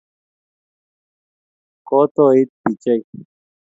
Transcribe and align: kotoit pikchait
kotoit 1.87 2.49
pikchait 2.61 3.03